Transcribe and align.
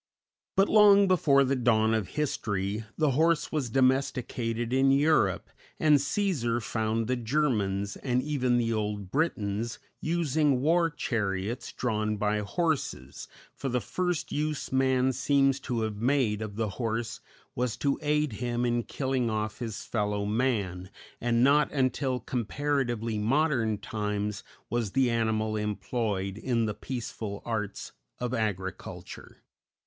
But 0.57 0.67
long 0.67 1.07
before 1.07 1.43
the 1.43 1.55
dawn 1.55 1.93
of 1.93 2.07
history 2.17 2.85
the 2.97 3.11
horse 3.11 3.51
was 3.51 3.69
domesticated 3.69 4.73
in 4.73 4.89
Europe, 4.89 5.47
and 5.79 5.97
Cæsar 5.97 6.59
found 6.59 7.05
the 7.05 7.15
Germans, 7.15 7.97
and 7.97 8.19
even 8.23 8.57
the 8.57 8.73
old 8.73 9.11
Britons, 9.11 9.77
using 10.01 10.59
war 10.59 10.89
chariots 10.89 11.71
drawn 11.71 12.17
by 12.17 12.39
horses 12.39 13.27
for 13.53 13.69
the 13.69 13.79
first 13.79 14.31
use 14.31 14.71
man 14.71 15.13
seems 15.13 15.59
to 15.59 15.81
have 15.81 15.97
made 15.97 16.41
of 16.41 16.55
the 16.55 16.69
horse 16.81 17.19
was 17.53 17.77
to 17.77 17.99
aid 18.01 18.33
him 18.33 18.65
in 18.65 18.81
killing 18.81 19.29
off 19.29 19.59
his 19.59 19.83
fellow 19.85 20.25
man, 20.25 20.89
and 21.21 21.43
not 21.43 21.71
until 21.71 22.19
comparatively 22.19 23.19
modern 23.19 23.77
times 23.77 24.43
was 24.67 24.93
the 24.93 25.11
animal 25.11 25.55
employed 25.55 26.39
in 26.39 26.65
the 26.65 26.73
peaceful 26.73 27.43
arts 27.45 27.91
of 28.17 28.33
agriculture. 28.33 29.43